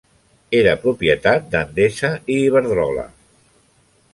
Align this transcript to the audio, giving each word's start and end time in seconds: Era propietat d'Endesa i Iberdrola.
Era 0.59 0.71
propietat 0.85 1.45
d'Endesa 1.55 2.11
i 2.37 2.39
Iberdrola. 2.47 3.07